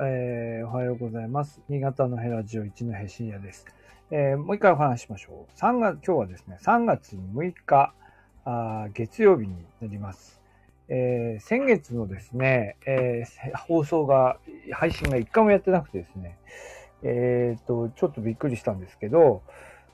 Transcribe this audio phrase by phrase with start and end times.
[0.00, 1.60] えー、おはようございます。
[1.68, 3.66] 新潟のヘラジオ一のへ深夜です。
[4.10, 5.60] えー、もう一回お話ししましょう。
[5.60, 7.92] 3月、今日はですね、3月6日、
[8.46, 10.40] あ月曜日になります。
[10.88, 13.24] えー、先月のですね、え、
[13.66, 14.38] 放送が、
[14.72, 16.38] 配信が1回もやってなくてですね、
[17.02, 19.42] えっ、と、ちょっとびっくりしたんですけど、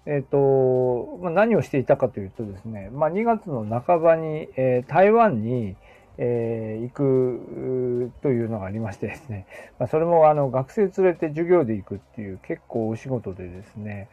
[0.07, 5.77] えっ、と、まあ、何をしていたかというとですね、まあ、2月の半ばに、え、台湾に、
[6.21, 9.47] えー、行くというのがありましてですね、
[9.79, 14.09] まあ、それもあの学生連れて授業で行くっていう結構お仕事でですね、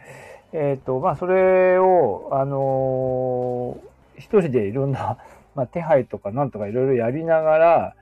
[0.53, 5.17] えっ、と、まあ、それを、あのー、一人でいろんな、
[5.55, 7.95] まあ、手配とかなんとかいろいろやりながら、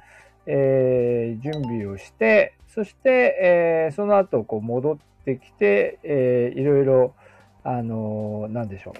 [0.45, 7.13] えー、準備をして、そして、えー、その後こう戻ってきて、えー、いろいろ、
[7.63, 8.93] あのー、なんでしょう。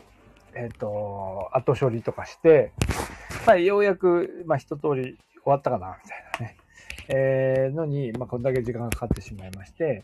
[0.56, 2.72] えっ、と、後処理とかして、
[3.46, 6.58] まあ、ようやく、まあ、一通り終わったかな、みたいなね。
[7.10, 10.04] えー、のに、まあ、こんだけ時間がかかってしまいまして、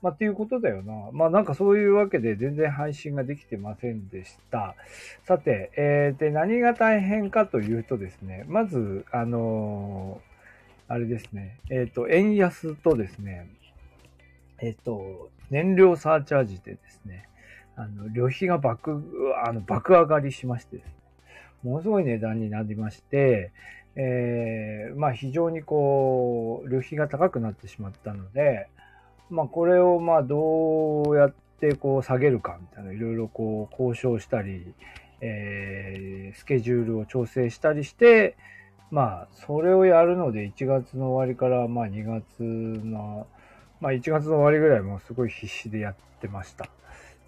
[0.00, 1.10] まあ、っていうことだよな。
[1.12, 4.74] まあ、なんかそういうわけで全然配信ができてませんでした。
[5.24, 10.32] さて、えー、で、何が大変かというとですね、まず、あのー
[10.92, 13.48] あれですね、えっ、と、円安とですね、
[14.60, 17.30] えっ、と、燃料サーチャージでですね、
[17.76, 19.02] あの、旅費が爆、
[19.42, 20.92] あの、爆上がりしましてですね、
[21.62, 23.52] ものすごい値段になりまして、
[23.94, 28.68] えー、まあ非常にこう、旅費が高くなってしまったので、
[29.30, 34.74] まあこれをまあどうやってこう下げるかみたいな、いろいろこう交渉したり、
[35.20, 38.36] えー、スケジュールを調整したりして、
[38.90, 43.26] まあそれをやるので1月の終わりからまあ2月の、
[43.80, 46.68] まあ1月の終わりぐらいもすごい必死でやってました。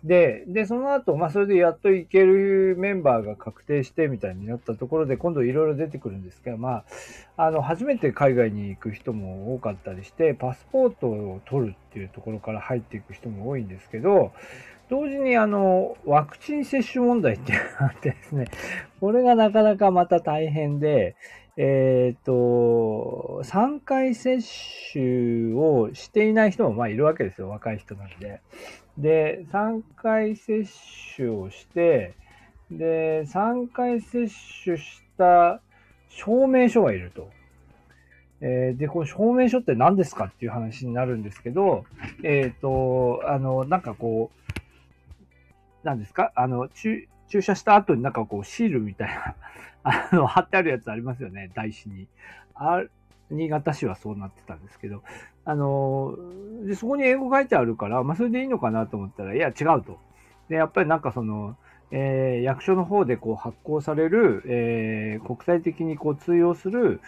[0.04, 6.84] で、で、その後、まあ、それでやっといけるメンバーが確定してみたいになったところで、今度いろいろ出てくるんですけど、ま
[7.38, 14.32] あ、あの、初めて海外に行く人も多かったりして、パスポートを取るっていうところから入っていく人も多いんですけど、
[14.90, 18.48] 同時にあの、ワクチン接種問題っていうのがあってですね、
[19.00, 21.16] これがなかなかまた大変で、
[21.56, 24.40] えっ、ー、と、3回接
[24.92, 28.40] 種をしていない人もまあいるわけですよ、若い人なんで。
[28.98, 30.68] で、3回接
[31.16, 32.14] 種をして、
[32.70, 34.28] で、3回接
[34.64, 35.60] 種した
[36.08, 37.30] 証明書がいると。
[38.40, 41.84] えー、で、この証明書って何ですかっていう話になるんですけど、
[42.22, 44.52] えっ、ー、と、あの、なんかこう、
[45.82, 46.32] 何ですか？
[46.34, 49.34] あの、注注射した後になんかこうシールみたいな、
[49.84, 52.08] あの、貼ってあるやつありますよね、台紙に。
[52.54, 52.84] あ
[53.30, 55.02] 新潟市はそうなってたんですけど、
[55.44, 56.16] あの、
[56.66, 59.98] で、そこに英語書いてあるから、まあ、それでいいのかなと思ったら、いや、違うと。
[60.48, 61.56] で、やっぱりなんかその、
[61.90, 67.00] えー、役所の方でこう発行される、えー、国際的にこう通用する、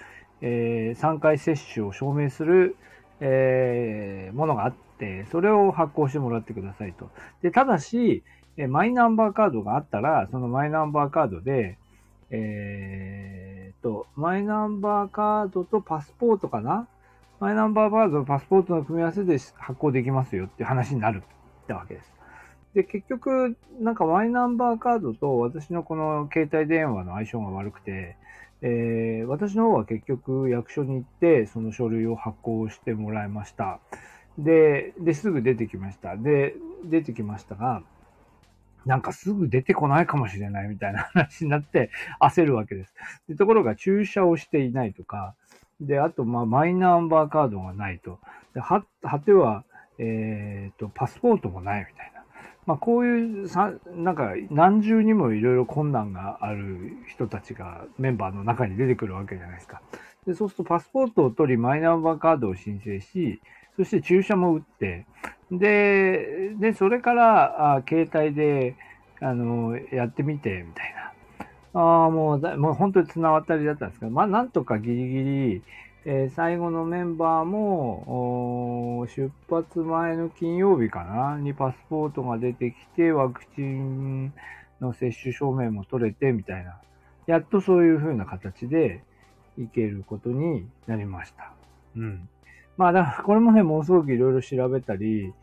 [0.42, 2.76] えー、3回接種を証明する、
[3.20, 7.10] えー、ものがあって、それを発行してもらってくださいと。
[7.42, 8.22] で、ただし、
[8.58, 11.78] えマイナンバーカードがあったら、そのマイナンバーカードで、
[12.30, 16.88] えー、と、マイナンバーカードとパスポートかな
[17.38, 21.22] マイナンバーカードとパスポートの組み合わせで発行できますよっていう話になる
[21.64, 22.12] ってわけです。
[22.74, 28.16] で、結局、なんかマイナンバーカードと私のこの携帯電話の相性が悪くて、
[28.62, 33.80] えー、私の方は結局役所に行ってその書類を発行してもらいました。
[34.38, 36.16] で、で、すぐ出てきました。
[36.16, 36.54] で、
[36.84, 37.82] 出てきましたが、
[38.86, 42.94] なんかすぐ出てこないかもしれないみたいな話になって焦るわけです。
[43.28, 45.34] でところが注射をしていないとか、
[45.80, 48.18] で、あと、まあ、マイナンバーカードがないと。
[48.54, 49.64] で、は、果ては、
[49.98, 52.22] えっ、と、パスポートもないみたいな。
[52.66, 59.82] まあ、こういうさ、なんか、何重にもいろいろ困難がある人たちがメンバーの中に出てくるわけじゃないですか。
[60.26, 63.40] で、そうするとパスポートを取り、マイナンバーカードを申請し、
[63.76, 65.06] そして注射も打って、
[65.52, 68.74] で、で、それから、あ携帯で、
[69.20, 71.12] あの、やってみて、みたいな。
[71.78, 75.62] ああ、もうだ、もう本当に綱渡りだったんですけど、まあ、なんとかギリギリ、
[76.06, 84.32] えー、最後のメンバーも、出発前の金曜日かな、にパスポートが出てきて、ワクチン
[84.80, 86.80] の接種証明も取れて、みたいな。
[87.26, 89.02] やっとそういう風な形で
[89.58, 91.52] 行けることになりました。
[91.94, 92.26] うん。
[92.78, 95.34] まあ、だから、これもね、ものすごくいろいろ調べたり、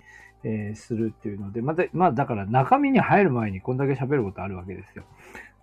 [0.44, 5.04] えー、するっていうので、また、まあ、だから中身に入る前にこんだけ喋ることあるわけですよ。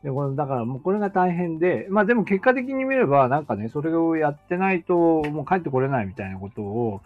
[0.02, 7.00] で、これ、だからもうこれが大変で、まあでも結果的に見れば、なんかね、それをやってないともう帰ってこれないみたいなことを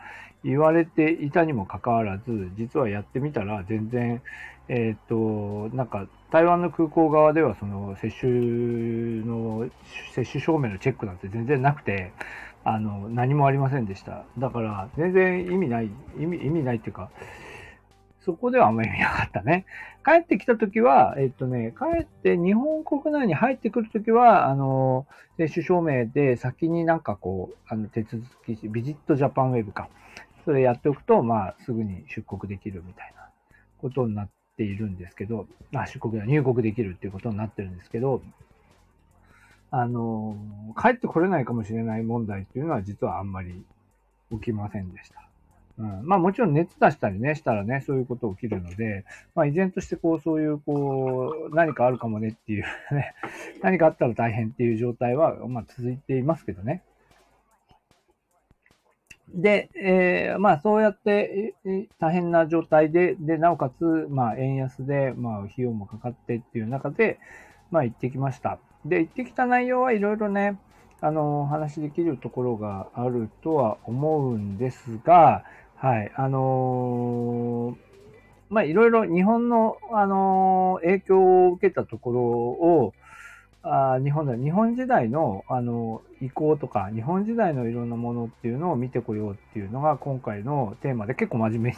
[0.45, 4.23] 言われていたにもかかわらず、実はやってみたら全然、
[4.69, 8.31] えっ、と、なんか台湾の空港側ではその接種
[9.25, 9.69] の、
[10.15, 12.13] 接種証明のチェックなんて全然なくて、
[12.65, 14.25] あの、何もありませんでした。
[14.39, 17.11] だから、全然意味ない、意味、意味ないっていうか、
[18.25, 19.67] そこではあんまり意味なかったね。
[20.05, 25.07] 帰ってきたときは、えっとね、帰って日本国内に入ってくるときは、あの、
[25.37, 29.89] 接種証明で先になんかこう、あの、手続きビジットジャパンウェブか。
[30.45, 33.29] それやっておくと、まあ、すぐに出国できるみたいな
[33.79, 38.23] ことになっているんですけど、あ、出国だ、入国できるっていうことになってるんですけど、
[39.71, 40.37] あの、
[40.81, 43.65] 帰ってこれないかもしれない問題っていうのは実はあんまり
[44.31, 45.29] 起きませんでした。
[45.77, 49.05] うん、まあもちろん熱出したりね、したらね、そういうこと起きるので、
[49.35, 53.15] まあ依然としてこう、そういうこう、何かあるかもねっていう ね、
[53.63, 56.83] 何かあったら大変っていう状態は、まあ続いていますけどね。
[59.29, 61.55] で、えー、まあそうやって、
[61.99, 67.19] 大変な状態で、で、なおかつ、まあ円安で、まあ費用もかかってっていう中で、
[67.73, 68.61] まあ行ってきました。
[68.85, 70.57] で、行ってきた内容はいろいろね、
[71.01, 75.45] あの、お話できるところがあるとは思うんですが、
[75.85, 82.95] はい、あのー、まあ、いろいろ日本の、あのー、影響を受けたところを、
[83.63, 91.77] あ日本で日本時代のあの移行とか日本時代のいろんなものっていうのを見てこようっていうのが今回のテーマで結構真面目に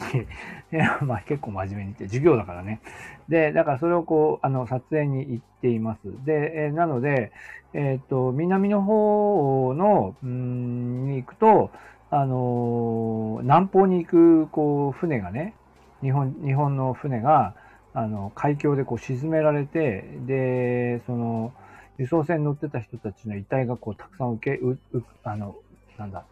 [1.07, 2.81] まあ結構真面目にって授業だからね。
[3.29, 5.99] でだからそれをこうあの撮影に行っています。
[6.25, 7.31] で、えなので
[7.73, 11.71] えっ、と南の方のうんに行くと
[12.09, 15.53] あの南方に行くこう船がね
[16.01, 17.53] 日本日本の船が
[17.93, 21.53] あの海峡でこう沈められてでその
[21.97, 25.55] 輸送船に乗ってた人たちの遺体がこうたくさん受け、う、う、あの、
[25.97, 26.25] なんだ、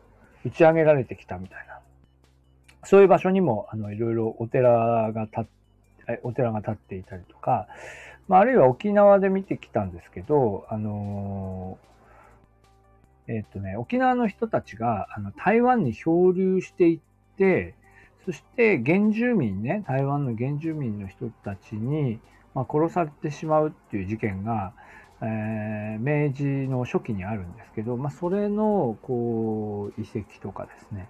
[0.45, 1.79] 打ち上げられてきたみたいな。
[2.83, 5.43] そういう場所にも、あの、いろいろお寺が立っ
[6.05, 7.67] て、お寺が立っていたりとか、
[8.27, 11.94] まあ、あるいは沖縄で見てきたんですけど、あのー、
[13.27, 16.99] えっ、とね、沖縄の人たちが、あの、台湾に漂流していっ
[17.37, 17.75] て、
[18.25, 22.19] そして原住民ね、台湾の原住民の人たちに、
[22.55, 24.73] まあ、殺されてしまうっていう事件が、
[25.21, 31.07] えー、明治の初期にあるんですけど、まあ、それのこう遺跡とかですね。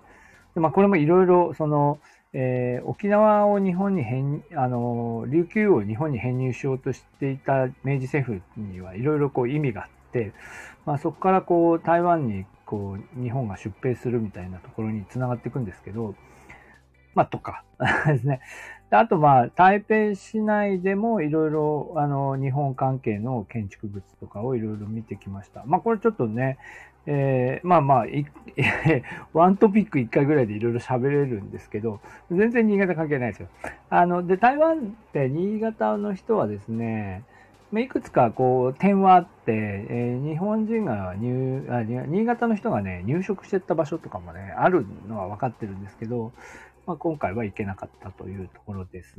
[0.54, 2.00] でまあ、これもいろいろその、
[2.34, 9.96] えー、沖縄を日本に編あの琉球を日本に編入しようとしていた明治政府にはいろいろこう意味があって、
[10.86, 16.16] まあ、そこからこう台湾にこう日本が出兵するみたいなところにつながっていくんですけど、
[17.16, 17.64] まあ、とか
[18.08, 18.42] ですね。
[18.92, 25.64] あと、まあ、台北市内でもいろいろ、あの、日本関係の建築物とかをいろいろ見てきました。
[25.66, 26.58] まあ、これちょっとね、
[27.08, 28.06] えー、まあまあ、
[29.34, 32.00] ワントピック一回ぐらいでいろいろ喋れるんですけど、
[32.32, 33.48] 全然新潟関係ないですよ。
[33.90, 37.24] あの、で、台湾って新潟の人はですね、
[37.72, 46.32] まあいくつかこう点はあって、えー、日本人が入あ、新潟の人がね、入植してった場所とかもね、あるのは分かってるんですけど、
[46.86, 49.16] まあ、今回は行けなかったというところです。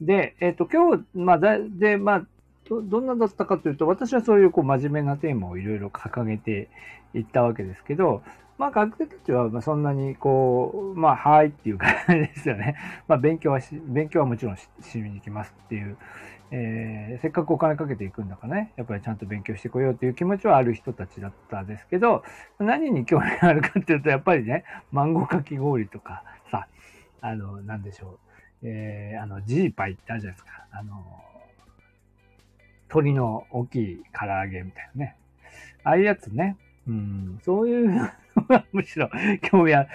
[0.00, 2.26] で、えっ、ー、と、今日、まあ、で、まあ、
[2.68, 6.68] ど、どんなだったかというと、私はそういうこう真面目なテーマをいろいろ掲げて
[7.14, 8.22] いったわけですけど、
[8.58, 12.76] まあ学生たちはそんなにこう、まあはいっていう感じですよね。
[13.08, 15.96] まあ勉強はし、勉強はもちろんししに行きますっていう、
[16.52, 22.24] えー、せっかくお金かけていくんだからね、やっぱりちゃんと勉強してこようという気持ちはある人たちだったんですけど、
[22.58, 26.66] 何に興味があるかっていうと、やっぱりね、マンゴーかき氷とかさ、
[27.20, 28.18] あの、なんでしょ
[28.62, 30.66] う、えー、あの、ジーパイってあるじゃないですか。
[30.72, 31.04] あの、
[32.88, 35.16] 鳥の大きい唐揚げみたいなね。
[35.84, 36.56] ああいうやつね。
[36.88, 38.10] うん、そういうの
[38.48, 39.08] がむしろ
[39.42, 39.86] 興味あ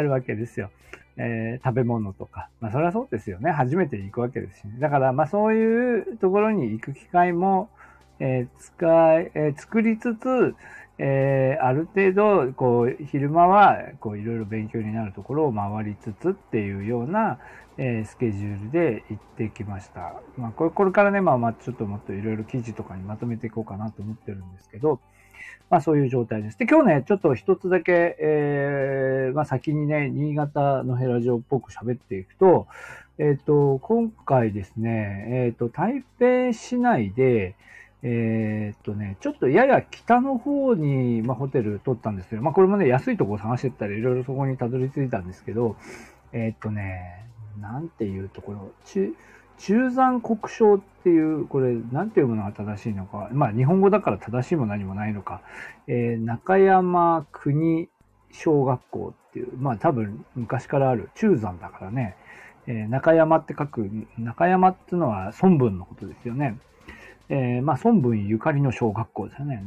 [0.00, 0.70] るわけですよ。
[1.16, 2.48] えー、食べ物とか。
[2.60, 3.50] まあ、それはそうですよね。
[3.50, 4.74] 初めて行くわけですし、ね。
[4.78, 7.68] だから、まあ、そういうところに行く機会も、
[8.18, 10.54] えー、使い、えー、作りつつ、
[10.98, 17.38] えー、ある程度、こう、昼間は、こう、いろいろ勉強になるところを回りつつっていうような、
[17.78, 20.14] えー、スケジュールで行ってきました。
[20.36, 25.00] まあ、これ、これからね、まあ、まあ、ちょっともっといろいろ記事とかにまとめていこうかなと思ってるんですけど、
[25.70, 26.58] まあ、そういう状態です。
[26.58, 32.66] で、今日ね、ちょっと一つだけ、えー、まあ、先にね、新潟のヘラジオっぽく喋っていくと、
[33.18, 37.54] えっ、ー、と、今回ですね、えっ、ー、と、台北市内で、
[38.02, 45.76] え、っとね、ちょっとやや北の方に、まあ、ホテル取ったんですけど、まあ、これもね、安いところ探してったらいろいろそこにたどり着いたんですけど、
[46.32, 47.24] え、っとね、
[47.60, 48.72] なんていうところ、
[49.58, 55.40] 中、山国章っていう、これ、なんていうものが正しいのか、まあ、日本語だから正しいも何もないのか、
[55.86, 57.88] えー、中山国
[58.30, 62.16] 小学校っていう、まあ、多分昔からある中山だからね、
[62.66, 66.58] えー、中山って書く、中山っていうのは孫文のことですよね。
[67.28, 69.64] えー、まあ、孫文ゆかりの小学校ですよね。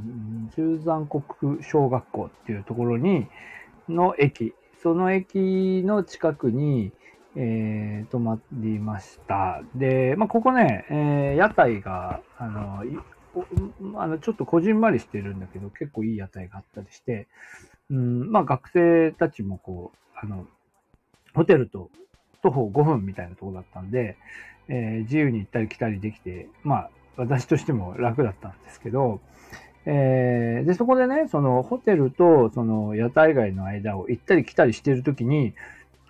[0.55, 1.23] 中山国
[1.63, 3.27] 小学校っていうところに、
[3.89, 6.91] の駅、その駅の近くに、
[7.35, 9.61] えー、泊まりました。
[9.75, 12.83] で、まあ、ここね、えー、屋台が、あの、
[13.99, 17.27] あのちょっとこじんまりしてるんだけど、結構いい屋台があったりして、
[17.89, 20.47] うん、まあ学生たちもこう、あの、
[21.33, 21.89] ホテルと
[22.41, 24.17] 徒歩5分みたいなとこだったんで、
[24.69, 29.19] えー、自由に行ったり来たりできて、まあ私としても楽だったんですけど、
[29.85, 35.53] えー、で、そこでね、そのホテルとその屋台街の間を行ったり来たりしてるときに、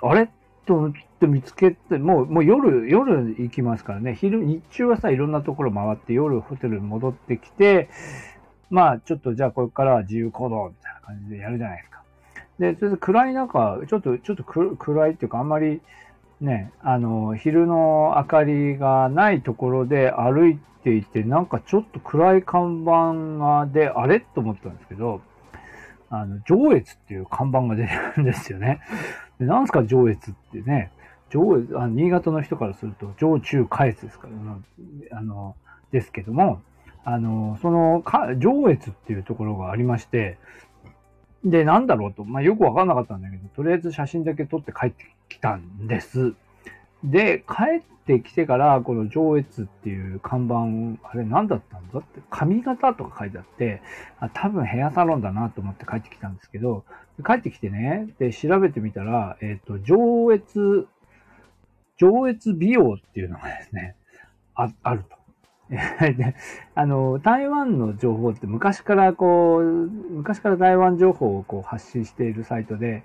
[0.02, 0.30] あれ？
[0.66, 0.92] と
[1.28, 7.90] 見つけて、もう、もう夜、夜行きますからね、昼、日中はさ、いろんなところ回って、夜ホテルに戻ってきて、
[8.70, 12.02] まあ、ちょっとじゃあこれからは自由行動みたいな感じでやるじゃないですか。
[12.60, 15.82] で、それで暗い中、ちょっと、ちょっと暗いっていうか、あんまり、
[16.42, 24.20] ね、あの、昼の明かりがないところで歩いていて、なんかちょっと暗い看板がで、あれ？
[24.20, 25.22] と思ったんですけど、
[26.22, 28.82] あの、上越っていう看板が出るんですよね。
[29.40, 30.92] で、なんすか上越ってね、
[31.30, 35.56] 上越、あ新潟の人からすると上中下越ですから、あの、
[35.92, 36.62] ですけども、
[37.04, 40.38] あの、その、か上越っていうところがありまして、
[41.44, 46.34] で、なんだろうと、まあ、よくわかんなかったんだけど、とりあえず写真だけ撮って帰ってきたんです。
[47.04, 53.82] で、帰ってきてから、この上越っていう看板、あれ何だったんだって、髪型とか書いてあって、
[54.20, 56.86] あ多分ヘアサロンだなと思って帰ってきたんですけど、
[57.26, 60.88] 帰ってきてね、で、調べてみたら、えっ、ー、と、上越、
[61.98, 63.96] 上越美容っていうのがですね、
[64.56, 65.16] あ、あると。
[65.70, 66.36] で、
[66.76, 73.04] あの、台湾の情報って昔からこう、昔から台湾情報をこう発信しているサイトで、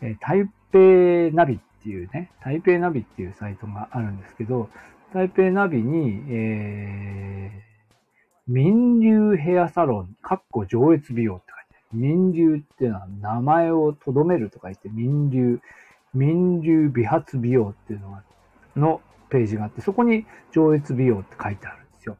[0.00, 4.68] え台北ナビっていうね、台北ナビっていうサイトがあるんですけど、
[5.12, 11.98] 台北ナビに、えー、民流ヘアサロン、かっこ上越美容って書いてある。
[11.98, 15.60] 民流っていうのは名前を留めると書いて、民流、
[16.14, 18.22] 民流美髪美容っていうのが、
[18.76, 21.82] のページがあって、そこに上越美容って書いてあるん。
[21.82, 22.16] ですよ。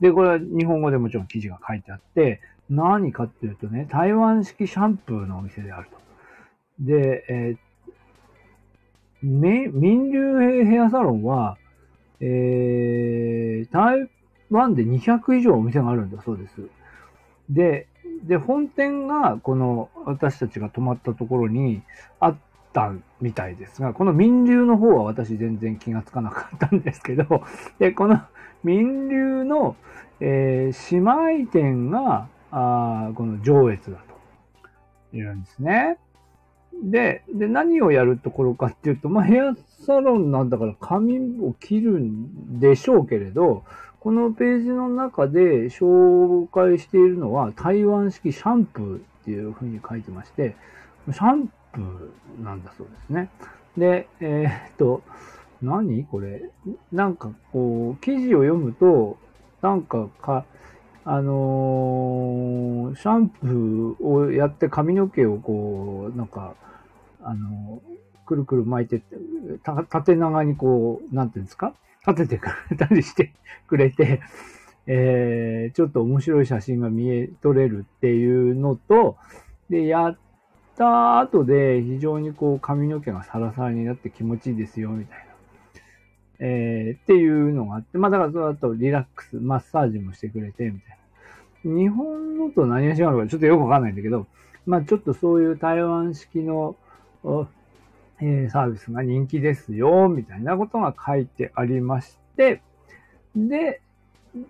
[0.00, 5.98] で、これは日本語でもちろん記事が書いてあって、何かっていうとね、台湾式シャンプーのお店であると。
[6.80, 7.58] で、えー、
[9.22, 11.58] 民流ヘアサロンは、
[12.20, 14.08] えー、台
[14.50, 16.62] 湾で200以上お店があるんだそうです。
[17.48, 17.86] で、
[18.24, 21.82] で、本店がこの私たちが泊まったところに
[22.18, 22.36] あっ
[22.72, 27.44] たみたいですが、この民流の方は私全然気がつかなかったんですけど、
[27.78, 28.20] で、この
[28.62, 29.76] 民流の、
[30.20, 33.98] えー、姉妹店が、あこの上越だ
[35.12, 35.98] というんですね。
[36.82, 39.54] で、で、何をやるところかっていうと、まあ、ヘア
[39.86, 43.64] サロンなんだから髪を切るんでしょうけれど、
[44.00, 50.56] このページの中で紹介しているのは台湾式シャンプーっていうふうに書いてまして、
[51.12, 53.28] シャンプーなんだそうですね。
[53.76, 55.02] で、えー、っと、
[55.60, 56.50] 何これ？
[56.92, 59.18] なんかこう、記事を読むと、
[59.60, 60.46] なんかか、
[61.04, 66.54] あのー、シャンプーをやって髪の毛をこう、なんか、
[67.22, 67.82] あの、
[68.26, 69.02] くるくる巻いて、
[69.90, 71.74] 縦長にこう、なんていうんですか？
[72.06, 73.32] 立ててくれたりして
[73.68, 74.20] くれて、
[74.86, 79.16] えー、ちょっと面白い写真が見え、撮れるっていうのと、
[79.68, 80.18] で、やっ
[80.76, 85.24] た後で非常にこう髪の毛がサラサラになって気持ちいいですよ、みたいな。
[86.42, 90.98] えー、っていうのがあって、まあだからその後リラックス、マッサージもしてくれて、みたい
[91.64, 91.76] な。
[91.76, 94.26] 日本のと何が違うのかちょっとよくわかんないんだけど、
[94.64, 96.76] まあちょっとそういう台湾式の、
[98.20, 102.62] え、サービスが人気ですよ、みたいなことが書いてありまして、
[103.34, 103.80] で、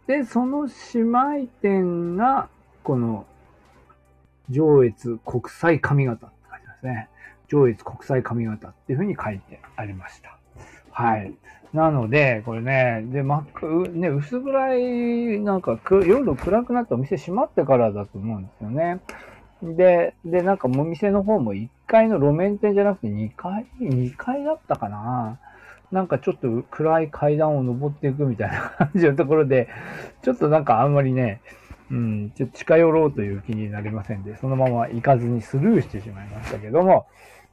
[0.07, 2.49] で、その姉妹店が、
[2.83, 3.27] この、
[4.51, 7.09] 上越国際髪型って書いてますね。
[7.49, 10.39] 上越国際髪型っていうふうに書いてありました。
[10.91, 11.33] はい。
[11.73, 19.01] なので、これね、で、真っ暗、ね、薄暗い、なんか夜暗くなってお店閉まってからだと思うんですよね。
[19.63, 25.41] で、で、なんかお店の方も1階の路面店じゃなくて2階、2階だったかな？
[25.91, 29.69] なんかちょっと暗い階段を登っていくみたいな感じのところで、
[30.23, 31.41] ちょっとなんかあんまりね、
[31.91, 37.07] うん、ちょっと近寄ろうという気になりませんで、そのまま行かずにスルーしてしまいましたけども、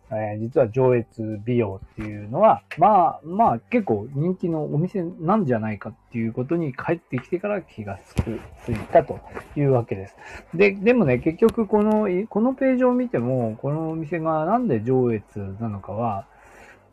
[0.10, 9.20] えー、実は上越美容っていうのは、まあ、まあ結構人気のお店なんじゃないかっていうことに帰ってきてから気がつく、ついたと
[9.58, 10.16] いうわけです。
[10.54, 16.26] で、でもね、結局この、このページを見ても、このお店がなんで上越なのかは、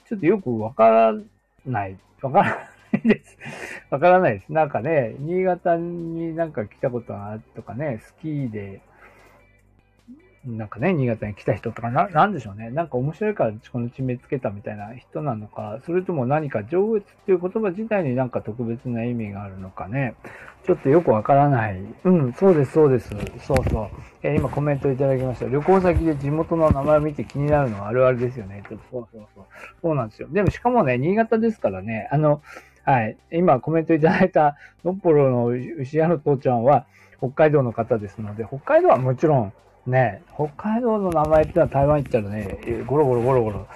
[0.08, 1.14] ちょっとよくわから
[1.64, 3.38] ない、わからないです。
[3.90, 4.52] わからないです。
[4.52, 8.80] なんかね、新潟になんか来たことがあるとかね、スキーで、
[10.46, 12.70] なんかね、新潟に来た人とかな、なんでしょうね。
[12.70, 20.14] なんか面白いからこの地名つけたみたいな人なのか、それとも何か上越っていう言葉自体になんか特別な意味があるのかね。
[20.66, 21.82] ちょっとよくわからない。
[22.04, 23.10] うん、そうです、そうです。
[23.38, 23.88] そうそう。
[24.22, 25.46] えー、今コメントいただきました。
[25.46, 28.62] 旅行先で地元の名前を見て気になるのはあるあるですよね。
[28.68, 29.44] ちょっとそうそうそう。
[29.82, 30.28] そうなんですよ。
[30.30, 32.42] でもしかもね、新潟ですからね、あの、
[32.84, 33.16] はい。
[33.32, 36.86] 今コメントいただいた、のっぽろの牛屋の父ちゃんは、
[37.18, 39.52] 北海道の方ですので、北海道はもちろん、
[39.86, 43.66] ね、北海道の名前ってのは台湾行ったらね、ゴロゴロゴロゴロ、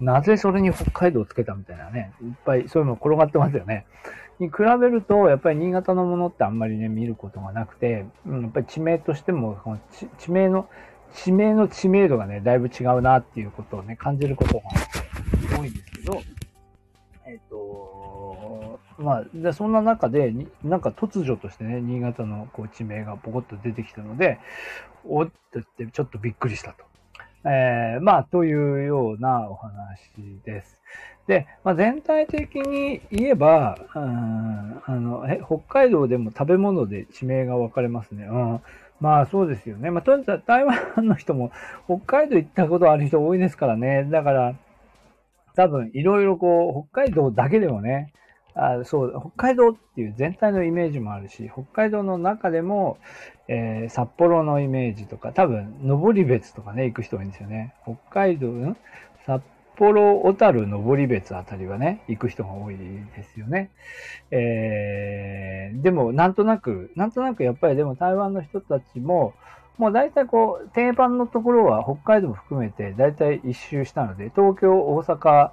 [0.00, 3.86] なぜそれに北海道をつけたみたいなね、いっぱいそういうの転がってますよね。
[4.38, 9.80] に比べると、やっぱり新潟のものってあんまりね、見ることがなくて、うん、やっぱり地名としても、この
[10.18, 10.68] 地名の、
[11.12, 14.62] 地名の知名度がね、だいぶ違うなっていうことをね、感じることが
[15.58, 16.22] 多いんですけど、
[17.30, 20.34] えっ、ー、と、まあ、でそんな中で、
[20.64, 24.40] なんか突如としてね、新潟のこう地名がポコッと出てきたので、
[25.04, 26.84] おっとってちょっとびっくりしたと。
[27.44, 29.70] えー、まあ、というようなお話
[30.44, 30.80] です。
[31.26, 38.24] で、まあ、全体的に言えば、うん、あのえ北海道でも食べ物で地名が分かれますね。
[38.24, 38.60] うん、
[39.00, 39.90] まあそうですよね。
[39.90, 41.52] まあとりあえず台湾の人も
[41.86, 44.08] 北海道行ったことある人多いですからね。
[44.10, 44.54] だから、
[45.54, 48.12] 多分いろいろこう、北海道だけでもね、
[48.54, 52.98] あそう、北海道っていう全体のイメージもあるし、北海道の中でも、
[53.48, 57.74] えー、札幌のイメージとか、多分、登別とかね、行く人多いんですよね。
[57.84, 58.76] 北海道、ん
[59.24, 59.42] 札
[59.76, 63.70] 幌、小樽、登別あたりはね、行く人が多いですよね。
[64.30, 69.34] えー、でも、なんとなく、なんとなくやっぱりでも台湾の人たちも、
[69.80, 75.50] もう大体こう、定番のところは北海道も含めて大体一周したので、東京、大阪、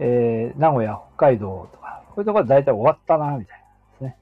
[0.00, 4.16] えー、名古屋、北海道とか、こういうところは大体終わったな、みたいなですね。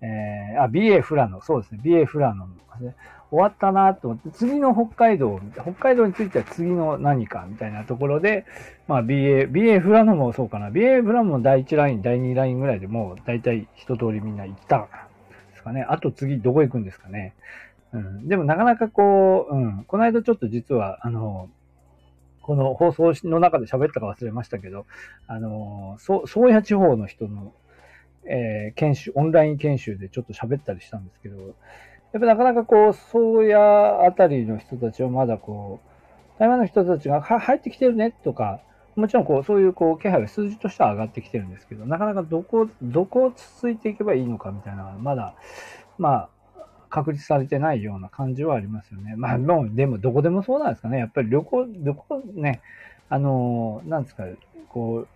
[0.00, 2.94] えー、あ、BA フラノ、そうですね、BA フラノですね。
[3.30, 8.46] 終わったなと思って、次の北海道、北海道については次の何かみたいなところで、
[8.88, 10.70] まあ BA、BA フラノもそうかな。
[10.70, 15.08] BA フラノも第1ライン、第2ラインぐらいでもう大体一通りみんな行ったかな。
[15.50, 15.84] ですかね。
[15.86, 17.34] あと次どこ行くんですかね。
[17.94, 18.28] うん。
[18.28, 19.84] でもなかなかこう、うん。
[19.84, 21.48] この間ちょっと実は、あの、
[22.42, 24.84] この放送の中で喋ったか忘れましたけど、
[25.26, 27.54] あの、宗谷地方の人の、
[28.26, 31.36] えー、研修、オンライン研修でちょっと喋ったりしたんですけど、
[32.12, 35.80] やっぱなかなかこう、宗谷あたりの人たちはまだこ
[36.36, 38.60] う、台湾の人たちが入ってきてるねとか、
[38.96, 45.34] もちろんこう、そういうこう、気配が数字としては上がってきてるんですけど、なかなかどこ、どこを続いていけばいいのかみたいな、まだ、
[45.96, 46.28] まあ、
[46.94, 49.16] 確立されてないような感じはありますよね。
[49.16, 50.98] まあ、もう、でも、どこでもそうなんですかね。
[50.98, 52.60] やっぱり旅行、旅行ね、
[53.08, 54.22] あの、なんですか、
[54.68, 55.08] こ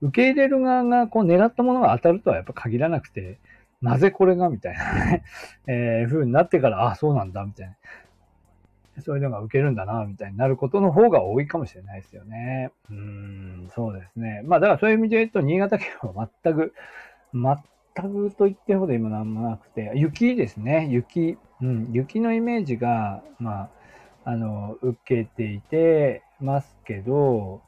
[0.00, 3.36] う、受け入れる側がこう狙ったものが当たるとはやっぱ限らなくて、
[3.82, 5.22] なぜこれがみたいなね、
[5.68, 9.02] えー、風になってから、あ、そうなんだ、みたいな。
[9.02, 12.70] そういうのが受けるんだな、みたいになることの方が多いかもしれないですよね。
[12.90, 14.42] うん、そうですね。
[14.46, 16.72] まあ、だからそういう意味で言うと、新潟県は全く、
[17.94, 21.38] 全くと言ってほど今なんもなくて、雪ですね、雪。
[21.62, 23.70] うん、雪のイメージが、まあ、
[24.24, 27.60] あの、受けていてますけど、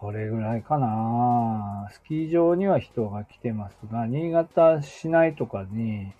[0.00, 1.88] それぐらいかな。
[1.90, 6.12] スキー場には人が来てますが、新潟市内とかに、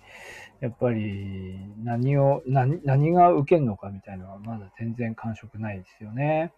[0.59, 6.51] やっぱり何を、何何が受けるのかみたいなのはまだ全然感触ないですよね。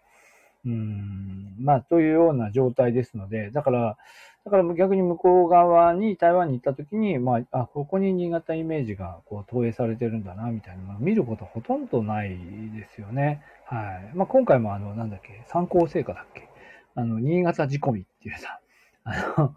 [0.64, 1.56] うん。
[1.58, 3.96] まあ、というような状態ですので、だから、
[4.44, 12.30] だから逆に向こう側に台湾に行った時に、まあ、あ、ここに新潟イメージがこう投影されてるんだな、みたいなのを見ることほとんどない
[12.74, 13.42] ですよね。
[13.66, 14.16] はい。
[14.16, 16.48] まあ、今回もあの、なんだっけ、参考成果だっけ？
[16.94, 18.60] あの、新潟仕込みっていうさ、
[19.04, 19.54] あの、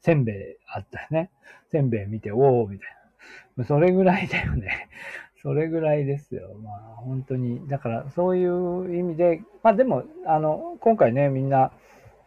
[0.00, 0.36] せんべい
[0.68, 1.30] あったよね。
[1.70, 2.88] せんべい見て、おー、みたい
[3.56, 3.64] な。
[3.64, 4.88] それぐらいだよね。
[5.46, 6.56] それぐらいですよ。
[6.60, 7.68] まあ、本当に。
[7.68, 11.70] だから、そういう意味で、まあでも、あの、今回ね、みんな、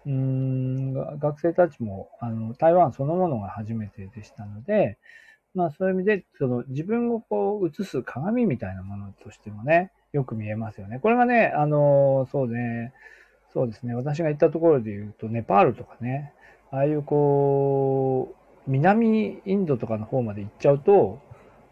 [0.05, 4.97] うん、学生たちも、あの、台湾そのものが初めてでしたので、
[5.53, 10.99] まあそういう意味で、その自分をこう映す鏡みたいなものとしてもね、よく見えますよね。
[10.99, 12.93] これがね、あの、そうね、
[13.51, 13.95] そうですね。
[13.95, 16.31] 私が行ったところで言うと、ネパールとかね、
[16.71, 18.33] ああいうこ
[18.65, 21.19] う、南インドとかの方まで行っちゃうと、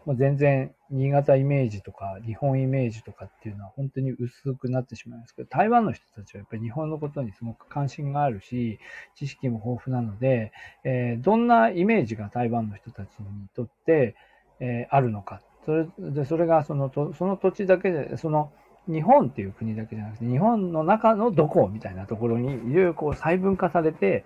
[0.08, 8.78] もう全然新潟イメージとか日本イメージとかっていうのは本当に薄くなってしまいますけど、台湾の人たちはやっぱり日本のことにすごく関心があるし、
[9.14, 10.50] 知識も豊富なので、
[10.82, 14.16] えー、どんなイメージが台湾の人たちにとって、
[14.60, 15.42] えー、あるのか。
[15.66, 18.50] それでそれがそのとその土地だけで、その
[18.86, 24.24] 日本っていう国だけじゃなくて、日本の中のどこみたいなところにいろいろこう細分化されて、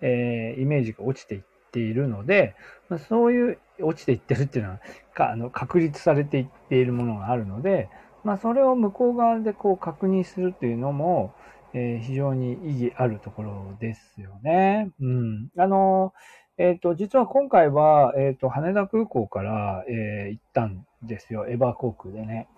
[0.00, 2.54] えー、イメージが落ちていっっているので、
[2.88, 4.80] まあ、そういう落ちていってるっていうのは
[5.14, 7.88] かあの確立されていっているものがあるので、
[8.24, 11.34] まあ、それを向こう側でこう確認するっていうのも、
[11.74, 14.90] えー、非常に意義あるところですよね。
[15.00, 15.48] うん。
[15.58, 16.14] あの、
[16.56, 21.46] えっ、と、実は今回は、えっ、ー、と、羽田空港から、えー、行ったんですよ。
[21.48, 22.48] エバー航空でね。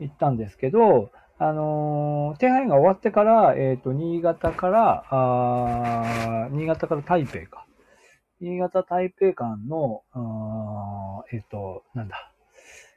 [0.00, 7.64] 行ったんですけど、あのー、手配が終わってから、えっ、と、新潟から、あ新潟から台北か。
[8.44, 10.02] 新潟台北間の、
[11.32, 12.30] えっ、と、なんだ。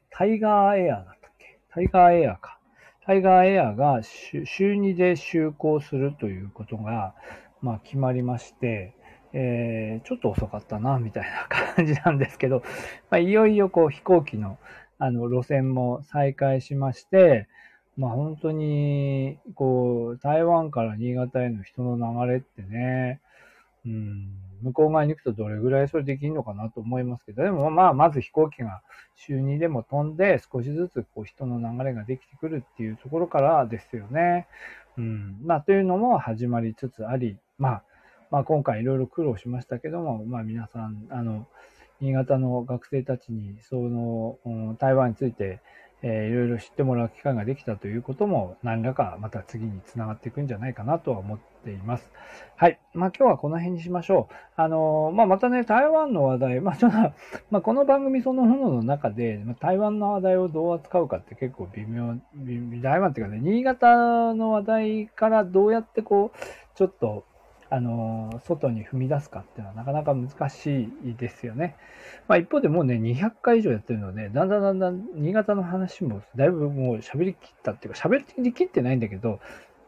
[0.09, 1.57] タイガーエアだったっけ？
[1.69, 2.59] タイガーエアか。
[3.05, 7.15] タイガーエアが週2で就航するということが、
[7.61, 8.93] まあ、決まりまして、
[9.31, 12.61] えー、ちょっと遅かったな、みたいな感じなんですけど、
[13.09, 14.57] まあ、いよいよこう飛行機の
[14.99, 17.47] あの路線も再開しまして、
[17.95, 23.21] まあ本当に、こう、台湾から新潟への人の流れってね、
[23.87, 24.27] うん、
[24.61, 28.81] 向こう側に行くとどれぐらいそれできるのかなと思いますけど、でもまあ、まず飛行機が
[29.15, 34.47] 週2でも飛んで、少しずつこう人の流れができてくるっていうところからですよね。
[34.97, 35.37] うん。
[35.43, 37.83] まあ、というのも始まりつつあり、まあ、
[38.29, 41.47] まあ、今回いろいろ苦労しましたけども、まあ、皆さん、あの、
[42.01, 44.37] 新潟の学生たちに、その、
[44.79, 45.61] 台湾について、
[46.03, 52.11] えー、いろいろ知ってもらう機会ができたということも、何らかまた次につながっていくんじゃないかなとは思っています。
[52.55, 52.79] はい。
[52.93, 54.33] まあ今日はこの辺にしましょう。
[54.55, 56.97] あのー、まあまたね、台湾の話題、 まあちょっと、
[57.49, 62.15] まあこの番組そのものの中で、ま、台湾の話題をどう扱うかって結構微妙、
[62.81, 66.37] 台湾っていうかね、新潟の話題からどうやってこう、
[66.75, 67.25] ちょっと、
[67.69, 71.75] あの、外に踏み出すかっていうのはなかなか難しいですよね。
[72.27, 79.39] まあ一方でもうね、200回以上やってるので、だんだんだんだん新潟の話もだいぶもう喋りきったっていうか、喋りきってないんだけど、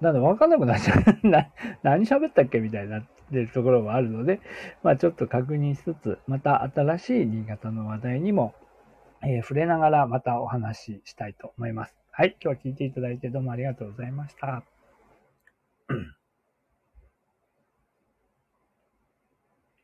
[0.01, 1.03] だんだわかんなくなっちゃう。
[1.27, 1.49] な
[1.83, 4.41] 何喋ったっけみたいになってるところもあるので、
[4.83, 8.53] まあちょっと確認しつつ、また新しい新潟の話題にも、
[9.21, 11.95] えー、触れながらまたお話ししたいと思います。
[12.11, 14.63] はい、今日は聞いていただいてどうもありがとうございました。